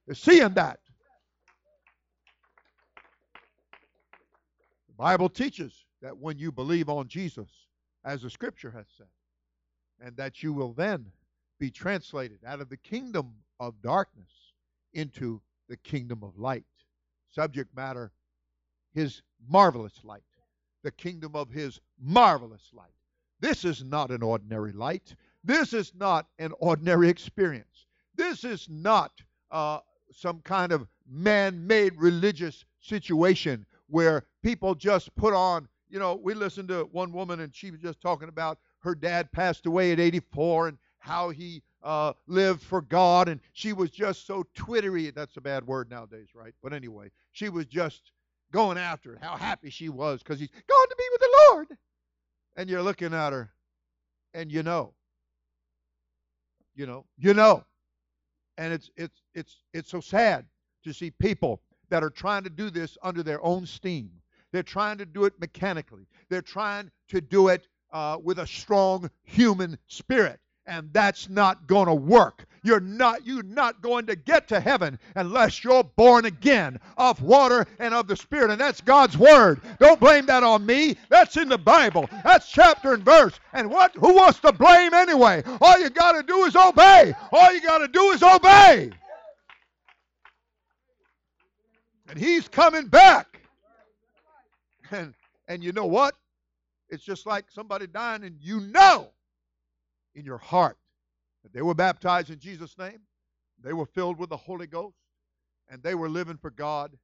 They're 0.05 0.15
seeing 0.15 0.53
that. 0.55 0.79
The 4.87 4.95
Bible 4.97 5.29
teaches 5.29 5.85
that 6.01 6.17
when 6.17 6.37
you 6.37 6.51
believe 6.51 6.89
on 6.89 7.07
Jesus, 7.07 7.49
as 8.03 8.21
the 8.21 8.29
scripture 8.29 8.71
has 8.71 8.85
said, 8.97 9.07
and 10.01 10.15
that 10.17 10.41
you 10.41 10.53
will 10.53 10.73
then 10.73 11.05
be 11.59 11.69
translated 11.69 12.39
out 12.45 12.61
of 12.61 12.69
the 12.69 12.77
kingdom 12.77 13.33
of 13.59 13.81
darkness 13.81 14.31
into 14.93 15.41
the 15.67 15.77
kingdom 15.77 16.23
of 16.23 16.37
light. 16.37 16.65
Subject 17.31 17.75
matter, 17.75 18.11
his 18.93 19.21
marvelous 19.47 20.03
light, 20.03 20.23
the 20.83 20.91
kingdom 20.91 21.35
of 21.35 21.49
his 21.49 21.79
marvelous 21.99 22.71
light. 22.73 22.87
This 23.39 23.63
is 23.65 23.83
not 23.83 24.09
an 24.09 24.23
ordinary 24.23 24.71
light. 24.71 25.15
This 25.43 25.73
is 25.73 25.93
not 25.95 26.27
an 26.39 26.53
ordinary 26.59 27.09
experience. 27.09 27.85
This 28.15 28.43
is 28.43 28.67
not 28.69 29.11
uh, 29.51 29.79
some 30.11 30.41
kind 30.41 30.71
of 30.71 30.87
man 31.07 31.65
made 31.65 31.95
religious 31.95 32.65
situation 32.81 33.65
where 33.87 34.25
people 34.43 34.75
just 34.75 35.13
put 35.15 35.33
on, 35.33 35.67
you 35.89 35.99
know, 35.99 36.15
we 36.15 36.33
listened 36.33 36.67
to 36.69 36.87
one 36.91 37.11
woman 37.11 37.39
and 37.39 37.55
she 37.55 37.71
was 37.71 37.79
just 37.79 38.01
talking 38.01 38.29
about 38.29 38.59
her 38.79 38.95
dad 38.95 39.31
passed 39.31 39.65
away 39.65 39.91
at 39.91 39.99
84 39.99 40.69
and 40.69 40.77
how 40.99 41.29
he 41.29 41.63
uh, 41.83 42.13
lived 42.27 42.61
for 42.61 42.81
God. 42.81 43.29
And 43.29 43.39
she 43.53 43.73
was 43.73 43.89
just 43.89 44.27
so 44.27 44.45
twittery. 44.53 45.09
That's 45.11 45.37
a 45.37 45.41
bad 45.41 45.65
word 45.65 45.89
nowadays, 45.89 46.29
right? 46.33 46.53
But 46.61 46.73
anyway, 46.73 47.11
she 47.31 47.49
was 47.49 47.65
just 47.65 48.11
going 48.51 48.77
after 48.77 49.13
it, 49.13 49.19
how 49.21 49.35
happy 49.35 49.69
she 49.69 49.89
was 49.89 50.21
because 50.21 50.39
he's 50.39 50.49
going 50.49 50.87
to 50.89 50.95
be 50.97 51.03
with 51.11 51.21
the 51.21 51.37
Lord. 51.49 51.67
And 52.57 52.69
you're 52.69 52.83
looking 52.83 53.13
at 53.13 53.33
her 53.33 53.51
and 54.33 54.51
you 54.51 54.63
know. 54.63 54.93
You 56.75 56.85
know, 56.85 57.05
you 57.17 57.33
know. 57.33 57.63
And 58.57 58.73
it's 58.73 58.89
it's 58.97 59.21
it's 59.33 59.57
it's 59.73 59.89
so 59.89 60.01
sad 60.01 60.45
to 60.83 60.93
see 60.93 61.11
people 61.11 61.61
that 61.89 62.03
are 62.03 62.09
trying 62.09 62.43
to 62.43 62.49
do 62.49 62.69
this 62.69 62.97
under 63.03 63.23
their 63.23 63.43
own 63.43 63.65
steam. 63.65 64.11
They're 64.51 64.63
trying 64.63 64.97
to 64.97 65.05
do 65.05 65.25
it 65.25 65.39
mechanically. 65.39 66.07
They're 66.29 66.41
trying 66.41 66.91
to 67.09 67.21
do 67.21 67.49
it 67.49 67.67
uh, 67.91 68.17
with 68.21 68.39
a 68.39 68.47
strong 68.47 69.09
human 69.23 69.77
spirit. 69.87 70.39
And 70.69 70.93
that's 70.93 71.27
not 71.29 71.65
going 71.65 71.87
to 71.87 71.95
work. 71.95 72.45
You're 72.61 72.79
not 72.79 73.25
you're 73.25 73.41
not 73.41 73.81
going 73.81 74.05
to 74.05 74.15
get 74.15 74.47
to 74.49 74.59
heaven 74.59 74.99
unless 75.15 75.63
you're 75.63 75.83
born 75.83 76.25
again 76.25 76.79
of 76.95 77.21
water 77.23 77.65
and 77.79 77.93
of 77.93 78.07
the 78.07 78.15
spirit 78.15 78.51
and 78.51 78.61
that's 78.61 78.79
God's 78.79 79.17
word. 79.17 79.61
Don't 79.79 79.99
blame 79.99 80.27
that 80.27 80.43
on 80.43 80.65
me. 80.65 80.95
That's 81.09 81.37
in 81.37 81.49
the 81.49 81.57
Bible. 81.57 82.07
That's 82.23 82.51
chapter 82.51 82.93
and 82.93 83.03
verse. 83.03 83.39
And 83.53 83.71
what 83.71 83.95
who 83.95 84.13
wants 84.13 84.39
to 84.41 84.51
blame 84.51 84.93
anyway? 84.93 85.41
All 85.59 85.79
you 85.79 85.89
got 85.89 86.11
to 86.11 86.21
do 86.21 86.43
is 86.43 86.55
obey. 86.55 87.15
All 87.31 87.51
you 87.51 87.61
got 87.61 87.79
to 87.79 87.87
do 87.87 88.11
is 88.11 88.21
obey. 88.21 88.91
And 92.09 92.19
he's 92.19 92.47
coming 92.47 92.85
back. 92.85 93.41
And 94.91 95.15
and 95.47 95.63
you 95.63 95.71
know 95.71 95.87
what? 95.87 96.13
It's 96.89 97.03
just 97.03 97.25
like 97.25 97.45
somebody 97.49 97.87
dying 97.87 98.23
and 98.23 98.35
you 98.39 98.59
know 98.59 99.09
in 100.19 100.25
your 100.25 100.37
heart 100.37 100.77
that 101.43 101.53
they 101.53 101.61
were 101.61 101.73
baptized 101.73 102.29
in 102.29 102.39
Jesus' 102.39 102.77
name, 102.77 102.99
they 103.61 103.73
were 103.73 103.85
filled 103.85 104.19
with 104.19 104.29
the 104.29 104.37
Holy 104.37 104.67
Ghost, 104.67 104.97
and 105.69 105.81
they 105.81 105.95
were 105.95 106.09
living 106.09 106.37
for 106.37 106.51
God, 106.51 106.97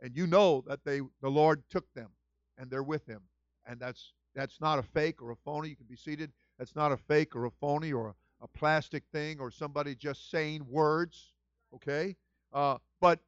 and 0.00 0.16
you 0.16 0.26
know 0.26 0.64
that 0.66 0.84
they 0.84 1.00
the 1.20 1.28
Lord 1.28 1.62
took 1.70 1.92
them 1.94 2.10
and 2.58 2.70
they're 2.70 2.82
with 2.82 3.06
him. 3.06 3.22
And 3.66 3.80
that's 3.80 4.12
that's 4.34 4.60
not 4.60 4.78
a 4.78 4.82
fake 4.82 5.22
or 5.22 5.30
a 5.30 5.36
phony. 5.36 5.68
You 5.68 5.76
can 5.76 5.86
be 5.86 5.96
seated. 5.96 6.32
That's 6.58 6.74
not 6.74 6.92
a 6.92 6.96
fake 6.96 7.36
or 7.36 7.44
a 7.44 7.50
phony 7.50 7.92
or 7.92 8.08
a, 8.08 8.44
a 8.44 8.48
plastic 8.48 9.04
thing 9.12 9.38
or 9.40 9.50
somebody 9.50 9.94
just 9.94 10.30
saying 10.30 10.66
words. 10.68 11.32
Okay? 11.74 12.16
Uh, 12.52 12.78
but 13.00 13.20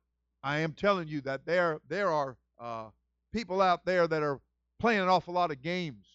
I 0.42 0.58
am 0.60 0.72
telling 0.72 1.08
you 1.08 1.20
that 1.22 1.46
there 1.46 1.80
there 1.88 2.10
are 2.10 2.36
uh, 2.60 2.86
people 3.32 3.60
out 3.60 3.84
there 3.84 4.06
that 4.08 4.22
are 4.22 4.40
playing 4.80 5.00
an 5.00 5.08
awful 5.08 5.34
lot 5.34 5.50
of 5.50 5.62
games 5.62 6.06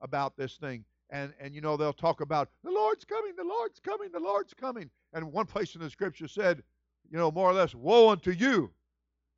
about 0.00 0.36
this 0.36 0.56
thing 0.56 0.84
and 1.10 1.32
and 1.40 1.54
you 1.54 1.60
know 1.60 1.76
they'll 1.76 1.92
talk 1.92 2.20
about 2.20 2.50
the 2.64 2.70
Lord's 2.70 3.04
coming, 3.04 3.32
the 3.36 3.44
Lord's 3.44 3.80
coming, 3.80 4.10
the 4.12 4.20
Lord's 4.20 4.54
coming. 4.54 4.90
And 5.12 5.32
one 5.32 5.46
place 5.46 5.74
in 5.74 5.80
the 5.80 5.90
scripture 5.90 6.28
said, 6.28 6.62
you 7.10 7.16
know, 7.18 7.30
more 7.30 7.48
or 7.48 7.54
less, 7.54 7.74
woe 7.74 8.10
unto 8.10 8.30
you 8.30 8.70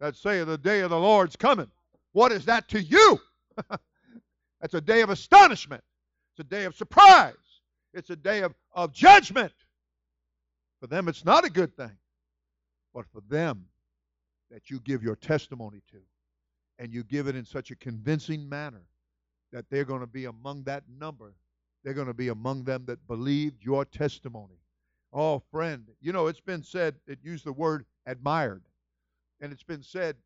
that 0.00 0.16
say 0.16 0.42
the 0.42 0.58
day 0.58 0.80
of 0.80 0.90
the 0.90 0.98
Lord's 0.98 1.36
coming. 1.36 1.70
What 2.12 2.32
is 2.32 2.44
that 2.46 2.68
to 2.68 2.82
you? 2.82 3.20
That's 4.60 4.74
a 4.74 4.80
day 4.80 5.02
of 5.02 5.10
astonishment. 5.10 5.82
It's 6.32 6.40
a 6.40 6.50
day 6.50 6.64
of 6.64 6.74
surprise. 6.74 7.34
It's 7.94 8.10
a 8.10 8.16
day 8.16 8.42
of, 8.42 8.54
of 8.72 8.92
judgment. 8.92 9.52
For 10.80 10.86
them, 10.86 11.08
it's 11.08 11.24
not 11.24 11.44
a 11.44 11.50
good 11.50 11.76
thing. 11.76 11.96
But 12.94 13.06
for 13.12 13.20
them 13.28 13.66
that 14.50 14.70
you 14.70 14.80
give 14.80 15.02
your 15.02 15.16
testimony 15.16 15.82
to, 15.92 15.98
and 16.78 16.92
you 16.92 17.04
give 17.04 17.28
it 17.28 17.36
in 17.36 17.44
such 17.44 17.70
a 17.70 17.76
convincing 17.76 18.48
manner 18.48 18.82
that 19.52 19.66
they're 19.70 19.84
going 19.84 20.00
to 20.00 20.06
be 20.06 20.24
among 20.24 20.64
that 20.64 20.82
number 20.98 21.34
they're 21.82 21.94
going 21.94 22.06
to 22.06 22.14
be 22.14 22.28
among 22.28 22.64
them 22.64 22.84
that 22.86 23.06
believed 23.06 23.64
your 23.64 23.84
testimony. 23.84 24.58
Oh, 25.12 25.42
friend, 25.50 25.84
you 26.00 26.12
know, 26.12 26.26
it's 26.26 26.40
been 26.40 26.62
said, 26.62 26.96
it 27.06 27.18
used 27.22 27.44
the 27.44 27.52
word 27.52 27.84
admired. 28.06 28.62
And 29.40 29.52
it's 29.52 29.62
been 29.62 29.82
said, 29.82 30.16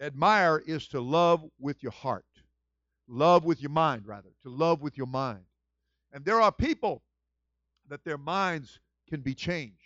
admire 0.00 0.62
is 0.66 0.88
to 0.88 1.00
love 1.00 1.44
with 1.58 1.82
your 1.82 1.92
heart, 1.92 2.24
love 3.06 3.44
with 3.44 3.60
your 3.60 3.70
mind, 3.70 4.06
rather, 4.06 4.30
to 4.42 4.48
love 4.48 4.80
with 4.80 4.96
your 4.96 5.06
mind. 5.06 5.44
And 6.12 6.24
there 6.24 6.40
are 6.40 6.50
people 6.50 7.02
that 7.88 8.04
their 8.04 8.18
minds 8.18 8.80
can 9.08 9.20
be 9.20 9.34
changed. 9.34 9.76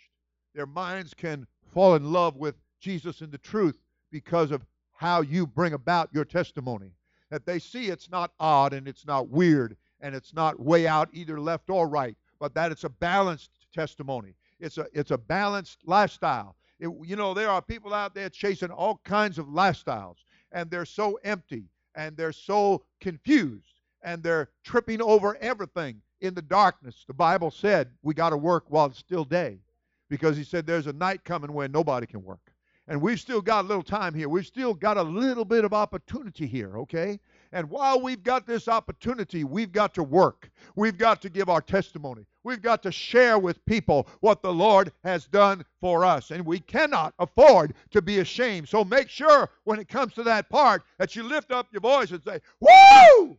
Their 0.53 0.65
minds 0.65 1.13
can 1.13 1.45
fall 1.73 1.95
in 1.95 2.11
love 2.11 2.37
with 2.37 2.55
Jesus 2.79 3.21
and 3.21 3.31
the 3.31 3.37
truth 3.37 3.79
because 4.11 4.51
of 4.51 4.65
how 4.93 5.21
you 5.21 5.45
bring 5.45 5.73
about 5.73 6.09
your 6.13 6.25
testimony. 6.25 6.91
That 7.29 7.45
they 7.45 7.59
see 7.59 7.87
it's 7.87 8.09
not 8.09 8.31
odd 8.39 8.73
and 8.73 8.87
it's 8.87 9.05
not 9.05 9.27
weird 9.27 9.75
and 10.01 10.15
it's 10.15 10.33
not 10.33 10.59
way 10.59 10.87
out 10.87 11.09
either 11.13 11.39
left 11.39 11.69
or 11.69 11.87
right, 11.87 12.17
but 12.39 12.53
that 12.53 12.71
it's 12.71 12.83
a 12.83 12.89
balanced 12.89 13.51
testimony. 13.73 14.35
It's 14.59 14.77
a 14.77 14.87
it's 14.93 15.11
a 15.11 15.17
balanced 15.17 15.79
lifestyle. 15.85 16.55
It, 16.79 16.89
you 17.03 17.15
know, 17.15 17.33
there 17.33 17.49
are 17.49 17.61
people 17.61 17.93
out 17.93 18.13
there 18.13 18.29
chasing 18.29 18.71
all 18.71 18.99
kinds 19.03 19.37
of 19.37 19.47
lifestyles, 19.47 20.17
and 20.51 20.69
they're 20.69 20.85
so 20.85 21.17
empty 21.23 21.65
and 21.95 22.15
they're 22.17 22.33
so 22.33 22.83
confused 22.99 23.81
and 24.03 24.21
they're 24.21 24.49
tripping 24.63 25.01
over 25.01 25.37
everything 25.41 26.01
in 26.21 26.33
the 26.33 26.41
darkness. 26.41 27.03
The 27.07 27.13
Bible 27.13 27.51
said 27.51 27.89
we 28.03 28.13
got 28.13 28.29
to 28.29 28.37
work 28.37 28.65
while 28.67 28.87
it's 28.87 28.99
still 28.99 29.25
day 29.25 29.59
because 30.09 30.37
he 30.37 30.43
said 30.43 30.65
there's 30.65 30.87
a 30.87 30.93
night 30.93 31.23
coming 31.23 31.51
when 31.53 31.71
nobody 31.71 32.05
can 32.05 32.23
work. 32.23 32.51
And 32.87 33.01
we've 33.01 33.19
still 33.19 33.41
got 33.41 33.65
a 33.65 33.67
little 33.67 33.83
time 33.83 34.13
here. 34.13 34.29
We've 34.29 34.45
still 34.45 34.75
got 34.75 34.97
a 34.97 35.01
little 35.01 35.45
bit 35.45 35.65
of 35.65 35.73
opportunity 35.73 36.45
here, 36.45 36.77
okay? 36.79 37.19
And 37.55 37.69
while 37.69 38.01
we've 38.01 38.21
got 38.21 38.45
this 38.45 38.67
opportunity, 38.67 39.45
we've 39.45 39.71
got 39.71 39.93
to 39.93 40.03
work. 40.03 40.51
We've 40.75 40.97
got 40.97 41.21
to 41.21 41.29
give 41.29 41.47
our 41.47 41.61
testimony. 41.61 42.25
We've 42.43 42.61
got 42.61 42.83
to 42.83 42.91
share 42.91 43.39
with 43.39 43.65
people 43.65 44.09
what 44.19 44.41
the 44.41 44.51
Lord 44.51 44.91
has 45.05 45.25
done 45.27 45.63
for 45.79 46.03
us. 46.03 46.31
And 46.31 46.45
we 46.45 46.59
cannot 46.59 47.13
afford 47.17 47.73
to 47.91 48.01
be 48.01 48.19
ashamed. 48.19 48.67
So 48.67 48.83
make 48.83 49.07
sure 49.07 49.49
when 49.63 49.79
it 49.79 49.87
comes 49.87 50.11
to 50.15 50.23
that 50.23 50.49
part 50.49 50.83
that 50.97 51.15
you 51.15 51.23
lift 51.23 51.53
up 51.53 51.67
your 51.71 51.79
voice 51.79 52.11
and 52.11 52.21
say, 52.23 52.41
Woo! 52.59 53.37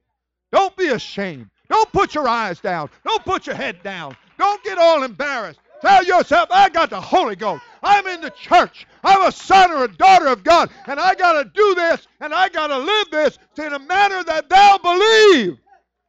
Don't 0.50 0.74
be 0.78 0.88
ashamed. 0.88 1.50
Don't 1.68 1.92
put 1.92 2.14
your 2.14 2.26
eyes 2.26 2.58
down. 2.58 2.88
Don't 3.04 3.22
put 3.22 3.46
your 3.46 3.56
head 3.56 3.82
down. 3.82 4.16
Don't 4.38 4.64
get 4.64 4.78
all 4.78 5.02
embarrassed. 5.02 5.60
Tell 5.86 6.02
yourself, 6.04 6.48
I 6.50 6.68
got 6.68 6.90
the 6.90 7.00
Holy 7.00 7.36
Ghost. 7.36 7.62
I'm 7.80 8.08
in 8.08 8.20
the 8.20 8.30
church. 8.30 8.88
I'm 9.04 9.22
a 9.22 9.30
son 9.30 9.70
or 9.70 9.84
a 9.84 9.88
daughter 9.88 10.26
of 10.26 10.42
God. 10.42 10.68
And 10.88 10.98
I 10.98 11.14
got 11.14 11.40
to 11.40 11.48
do 11.54 11.74
this 11.76 12.08
and 12.20 12.34
I 12.34 12.48
got 12.48 12.66
to 12.66 12.78
live 12.78 13.10
this 13.12 13.38
in 13.56 13.72
a 13.72 13.78
manner 13.78 14.24
that 14.24 14.48
they'll 14.48 14.78
believe. 14.80 15.58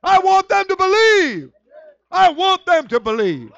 I 0.02 0.18
want 0.18 0.50
them 0.50 0.66
to 0.68 0.76
believe. 0.76 1.52
I 2.10 2.32
want 2.32 2.66
them 2.66 2.88
to 2.88 3.00
believe. 3.00 3.52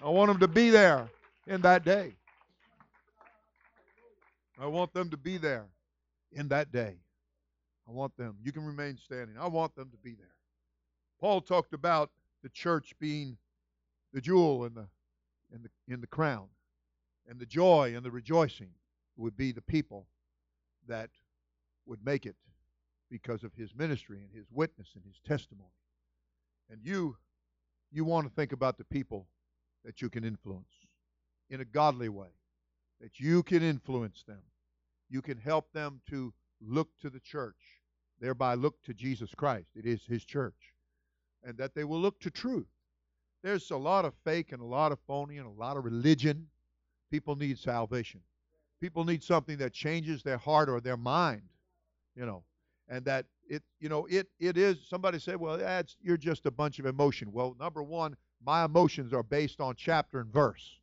I 0.00 0.10
want 0.10 0.30
them 0.30 0.38
to 0.38 0.46
be 0.46 0.70
there 0.70 1.08
in 1.48 1.60
that 1.62 1.84
day. 1.84 2.12
I 4.60 4.66
want 4.66 4.92
them 4.94 5.10
to 5.10 5.16
be 5.16 5.38
there 5.38 5.66
in 6.30 6.46
that 6.48 6.70
day. 6.70 6.94
I 7.88 7.90
want 7.90 8.16
them. 8.16 8.36
You 8.44 8.52
can 8.52 8.64
remain 8.64 8.96
standing. 8.96 9.36
I 9.40 9.48
want 9.48 9.74
them 9.74 9.90
to 9.90 9.96
be 9.96 10.14
there. 10.14 10.34
Paul 11.20 11.40
talked 11.40 11.72
about 11.72 12.12
the 12.44 12.48
church 12.50 12.94
being 13.00 13.36
the 14.12 14.20
jewel 14.20 14.64
in 14.66 14.74
the 14.74 14.86
in 15.52 15.62
the 15.62 15.92
in 15.92 16.00
the 16.00 16.06
crown. 16.06 16.48
And 17.28 17.38
the 17.40 17.46
joy 17.46 17.94
and 17.96 18.04
the 18.04 18.10
rejoicing 18.10 18.70
would 19.16 19.36
be 19.36 19.52
the 19.52 19.62
people 19.62 20.06
that 20.86 21.10
would 21.86 22.04
make 22.04 22.26
it 22.26 22.36
because 23.10 23.42
of 23.42 23.52
his 23.54 23.74
ministry 23.74 24.20
and 24.20 24.30
his 24.32 24.46
witness 24.52 24.88
and 24.94 25.04
his 25.04 25.20
testimony. 25.26 25.70
And 26.70 26.80
you 26.82 27.16
you 27.90 28.04
want 28.04 28.26
to 28.26 28.34
think 28.34 28.52
about 28.52 28.78
the 28.78 28.84
people 28.84 29.26
that 29.84 30.02
you 30.02 30.10
can 30.10 30.24
influence 30.24 30.68
in 31.48 31.60
a 31.60 31.64
godly 31.64 32.08
way, 32.08 32.28
that 33.00 33.20
you 33.20 33.42
can 33.42 33.62
influence 33.62 34.24
them. 34.26 34.42
You 35.08 35.22
can 35.22 35.38
help 35.38 35.72
them 35.72 36.00
to 36.10 36.32
look 36.60 36.88
to 37.00 37.10
the 37.10 37.20
church, 37.20 37.80
thereby 38.20 38.54
look 38.54 38.82
to 38.82 38.94
Jesus 38.94 39.30
Christ. 39.36 39.68
It 39.76 39.86
is 39.86 40.00
his 40.06 40.24
church. 40.24 40.74
And 41.44 41.56
that 41.58 41.74
they 41.74 41.84
will 41.84 42.00
look 42.00 42.18
to 42.20 42.30
truth. 42.30 42.66
There's 43.46 43.70
a 43.70 43.76
lot 43.76 44.04
of 44.04 44.12
fake 44.24 44.52
and 44.52 44.60
a 44.60 44.64
lot 44.64 44.90
of 44.90 44.98
phony 45.06 45.38
and 45.38 45.46
a 45.46 45.50
lot 45.50 45.76
of 45.76 45.84
religion 45.84 46.48
People 47.10 47.36
need 47.36 47.58
salvation. 47.58 48.20
People 48.80 49.04
need 49.04 49.22
something 49.22 49.56
that 49.58 49.72
changes 49.72 50.22
their 50.22 50.38
heart 50.38 50.68
or 50.68 50.80
their 50.80 50.96
mind, 50.96 51.42
you 52.14 52.26
know, 52.26 52.42
and 52.88 53.04
that 53.04 53.26
it, 53.48 53.62
you 53.80 53.88
know, 53.88 54.06
it 54.06 54.28
it 54.38 54.56
is. 54.56 54.86
Somebody 54.88 55.18
said, 55.18 55.36
well, 55.36 55.56
that's 55.56 55.96
you're 56.02 56.16
just 56.16 56.46
a 56.46 56.50
bunch 56.50 56.78
of 56.78 56.86
emotion. 56.86 57.32
Well, 57.32 57.56
number 57.58 57.82
one, 57.82 58.16
my 58.44 58.64
emotions 58.64 59.12
are 59.12 59.22
based 59.22 59.60
on 59.60 59.76
chapter 59.76 60.20
and 60.20 60.32
verse. 60.32 60.78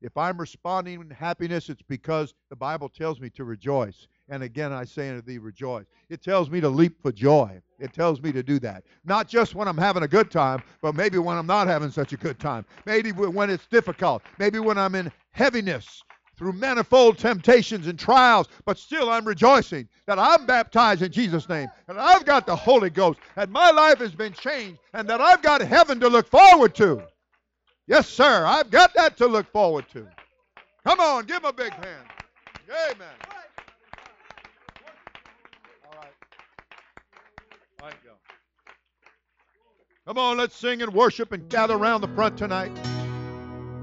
If 0.00 0.16
I'm 0.16 0.38
responding 0.38 1.00
in 1.00 1.10
happiness, 1.10 1.68
it's 1.68 1.82
because 1.82 2.34
the 2.50 2.56
Bible 2.56 2.88
tells 2.88 3.20
me 3.20 3.30
to 3.30 3.44
rejoice. 3.44 4.08
And 4.28 4.42
again, 4.42 4.72
I 4.72 4.84
say 4.84 5.08
unto 5.08 5.22
thee, 5.22 5.38
rejoice. 5.38 5.86
It 6.08 6.22
tells 6.22 6.50
me 6.50 6.60
to 6.60 6.68
leap 6.68 7.00
for 7.00 7.12
joy. 7.12 7.60
It 7.78 7.92
tells 7.92 8.20
me 8.20 8.32
to 8.32 8.42
do 8.42 8.58
that. 8.60 8.84
Not 9.04 9.28
just 9.28 9.54
when 9.54 9.68
I'm 9.68 9.78
having 9.78 10.02
a 10.02 10.08
good 10.08 10.30
time, 10.30 10.62
but 10.82 10.94
maybe 10.94 11.18
when 11.18 11.36
I'm 11.36 11.46
not 11.46 11.68
having 11.68 11.90
such 11.90 12.12
a 12.12 12.16
good 12.16 12.40
time. 12.40 12.64
Maybe 12.86 13.12
when 13.12 13.50
it's 13.50 13.66
difficult. 13.66 14.22
Maybe 14.38 14.58
when 14.58 14.78
I'm 14.78 14.94
in 14.94 15.12
heaviness 15.30 16.02
through 16.36 16.52
manifold 16.52 17.18
temptations 17.18 17.86
and 17.86 17.98
trials, 17.98 18.48
but 18.64 18.78
still 18.78 19.10
I'm 19.10 19.24
rejoicing 19.24 19.88
that 20.06 20.18
I'm 20.18 20.44
baptized 20.44 21.02
in 21.02 21.10
Jesus' 21.10 21.48
name, 21.48 21.68
and 21.88 21.98
I've 21.98 22.26
got 22.26 22.46
the 22.46 22.56
Holy 22.56 22.90
Ghost, 22.90 23.20
and 23.36 23.50
my 23.50 23.70
life 23.70 23.98
has 23.98 24.14
been 24.14 24.34
changed, 24.34 24.78
and 24.92 25.08
that 25.08 25.20
I've 25.20 25.40
got 25.40 25.62
heaven 25.62 25.98
to 26.00 26.08
look 26.08 26.28
forward 26.28 26.74
to. 26.74 27.02
Yes, 27.86 28.08
sir, 28.08 28.44
I've 28.44 28.70
got 28.70 28.92
that 28.94 29.16
to 29.18 29.26
look 29.26 29.50
forward 29.50 29.86
to. 29.92 30.06
Come 30.84 31.00
on, 31.00 31.24
give 31.24 31.38
him 31.38 31.46
a 31.46 31.52
big 31.52 31.72
hand. 31.72 32.06
Amen. 32.68 33.35
Come 40.06 40.18
on, 40.18 40.36
let's 40.36 40.54
sing 40.54 40.82
and 40.82 40.94
worship 40.94 41.32
and 41.32 41.48
gather 41.48 41.74
around 41.74 42.00
the 42.00 42.08
front 42.08 42.38
tonight. 42.38 42.70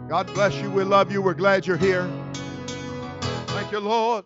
God 0.07 0.25
bless 0.33 0.55
you. 0.55 0.71
We 0.71 0.85
love 0.85 1.11
you. 1.11 1.21
We're 1.21 1.33
glad 1.33 1.67
you're 1.67 1.75
here. 1.75 2.09
Thank 3.47 3.73
you, 3.73 3.79
Lord. 3.79 4.23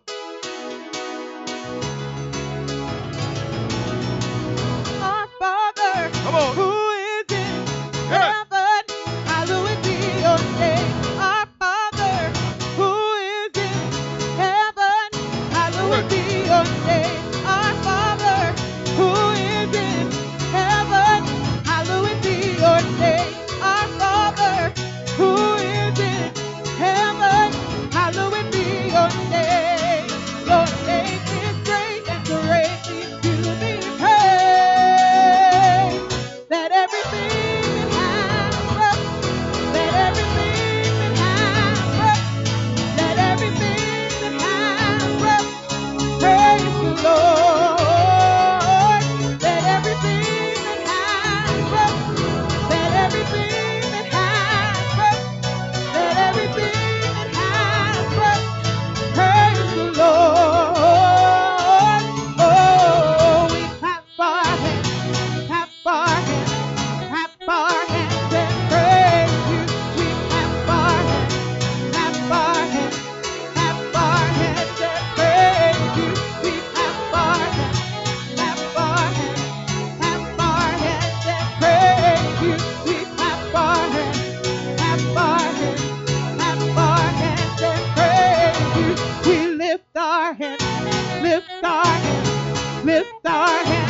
your 93.38 93.64
hand. 93.64 93.87